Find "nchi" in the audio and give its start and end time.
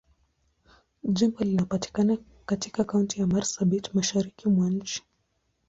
4.69-5.03